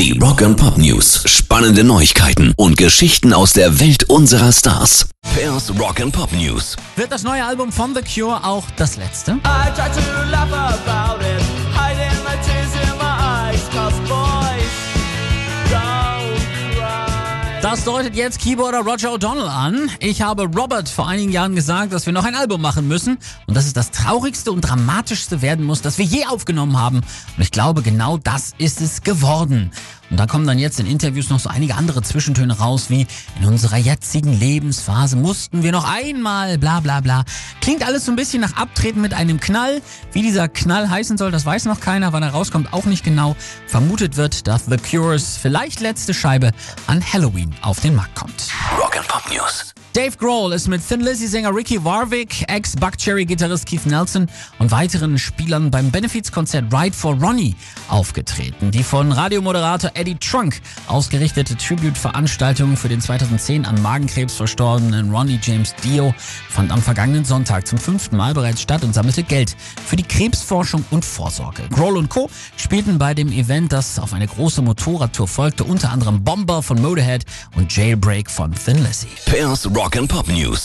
Die 0.00 0.18
Rock 0.18 0.40
and 0.40 0.56
Pop 0.56 0.78
News. 0.78 1.24
Spannende 1.26 1.84
Neuigkeiten 1.84 2.54
und 2.56 2.78
Geschichten 2.78 3.34
aus 3.34 3.52
der 3.52 3.80
Welt 3.80 4.04
unserer 4.04 4.50
Stars. 4.50 5.10
Pairs 5.34 5.70
Rock 5.78 6.00
and 6.00 6.10
Pop 6.10 6.32
News. 6.32 6.74
Wird 6.96 7.12
das 7.12 7.22
neue 7.22 7.44
Album 7.44 7.70
von 7.70 7.94
The 7.94 8.00
Cure 8.00 8.42
auch 8.42 8.64
das 8.76 8.96
letzte? 8.96 9.32
I 9.32 9.70
try 9.74 9.90
to 9.90 10.30
laugh 10.30 10.50
about 10.50 11.19
Das 17.62 17.84
deutet 17.84 18.16
jetzt 18.16 18.40
Keyboarder 18.40 18.80
Roger 18.80 19.12
O'Donnell 19.12 19.46
an. 19.46 19.90
Ich 20.00 20.22
habe 20.22 20.44
Robert 20.44 20.88
vor 20.88 21.06
einigen 21.06 21.30
Jahren 21.30 21.54
gesagt, 21.54 21.92
dass 21.92 22.06
wir 22.06 22.12
noch 22.14 22.24
ein 22.24 22.34
Album 22.34 22.62
machen 22.62 22.88
müssen 22.88 23.18
und 23.46 23.54
dass 23.54 23.66
es 23.66 23.74
das 23.74 23.90
traurigste 23.90 24.50
und 24.50 24.62
dramatischste 24.62 25.42
werden 25.42 25.66
muss, 25.66 25.82
das 25.82 25.98
wir 25.98 26.06
je 26.06 26.24
aufgenommen 26.24 26.78
haben. 26.78 27.02
Und 27.36 27.42
ich 27.42 27.50
glaube, 27.50 27.82
genau 27.82 28.16
das 28.16 28.54
ist 28.56 28.80
es 28.80 29.02
geworden. 29.02 29.72
Und 30.10 30.18
da 30.18 30.26
kommen 30.26 30.46
dann 30.46 30.58
jetzt 30.58 30.80
in 30.80 30.86
Interviews 30.86 31.30
noch 31.30 31.38
so 31.38 31.48
einige 31.48 31.76
andere 31.76 32.02
Zwischentöne 32.02 32.58
raus, 32.58 32.90
wie 32.90 33.06
in 33.40 33.46
unserer 33.46 33.76
jetzigen 33.76 34.38
Lebensphase 34.38 35.16
mussten 35.16 35.62
wir 35.62 35.72
noch 35.72 35.88
einmal, 35.88 36.58
bla 36.58 36.80
bla 36.80 37.00
bla. 37.00 37.24
Klingt 37.60 37.86
alles 37.86 38.04
so 38.04 38.12
ein 38.12 38.16
bisschen 38.16 38.40
nach 38.40 38.56
Abtreten 38.56 39.00
mit 39.00 39.14
einem 39.14 39.38
Knall. 39.38 39.80
Wie 40.12 40.22
dieser 40.22 40.48
Knall 40.48 40.90
heißen 40.90 41.16
soll, 41.16 41.30
das 41.30 41.46
weiß 41.46 41.66
noch 41.66 41.80
keiner. 41.80 42.12
Wann 42.12 42.22
er 42.22 42.30
rauskommt, 42.30 42.72
auch 42.72 42.86
nicht 42.86 43.04
genau. 43.04 43.36
Vermutet 43.66 44.16
wird, 44.16 44.46
dass 44.48 44.66
The 44.66 44.76
Cures 44.76 45.38
vielleicht 45.40 45.80
letzte 45.80 46.12
Scheibe 46.12 46.50
an 46.86 47.00
Halloween 47.00 47.54
auf 47.62 47.80
den 47.80 47.94
Markt 47.94 48.16
kommt. 48.16 48.48
Rock 48.78 48.96
and 48.96 49.06
Pop 49.06 49.22
News. 49.32 49.74
Dave 49.92 50.16
Grohl 50.18 50.52
ist 50.52 50.68
mit 50.68 50.86
Thin 50.86 51.00
Lizzy-Sänger 51.00 51.52
Ricky 51.52 51.84
Warwick, 51.84 52.44
Ex-Buckcherry-Gitarrist 52.46 53.66
Keith 53.66 53.86
Nelson 53.86 54.28
und 54.60 54.70
weiteren 54.70 55.18
Spielern 55.18 55.72
beim 55.72 55.90
Benefizkonzert 55.90 56.72
Ride 56.72 56.94
for 56.94 57.14
Ronnie 57.14 57.56
aufgetreten. 57.88 58.70
Die 58.70 58.84
von 58.84 59.10
Radiomoderator 59.10 59.90
Eddie 59.94 60.14
Trunk 60.14 60.60
ausgerichtete 60.86 61.56
Tribute-Veranstaltung 61.56 62.76
für 62.76 62.88
den 62.88 63.00
2010 63.00 63.66
an 63.66 63.82
Magenkrebs 63.82 64.34
verstorbenen 64.34 65.10
Ronnie 65.10 65.40
James 65.42 65.74
Dio 65.82 66.14
fand 66.48 66.70
am 66.70 66.80
vergangenen 66.80 67.24
Sonntag 67.24 67.66
zum 67.66 67.78
fünften 67.78 68.16
Mal 68.16 68.32
bereits 68.32 68.62
statt 68.62 68.84
und 68.84 68.94
sammelte 68.94 69.24
Geld 69.24 69.56
für 69.84 69.96
die 69.96 70.04
Krebsforschung 70.04 70.84
und 70.92 71.04
Vorsorge. 71.04 71.64
Grohl 71.68 71.96
und 71.96 72.10
Co. 72.10 72.30
spielten 72.56 72.98
bei 72.98 73.12
dem 73.12 73.32
Event, 73.32 73.72
das 73.72 73.98
auf 73.98 74.12
eine 74.12 74.28
große 74.28 74.62
Motorradtour 74.62 75.26
folgte, 75.26 75.64
unter 75.64 75.90
anderem 75.90 76.22
Bomber 76.22 76.62
von 76.62 76.80
Motorhead 76.80 77.24
und 77.56 77.74
Jailbreak 77.74 78.30
von 78.30 78.54
Thin 78.54 78.84
Lizzy. 78.84 79.08
Pairs 79.26 79.66
Rock 79.80 79.96
and 79.96 80.10
Pop 80.10 80.28
News. 80.28 80.60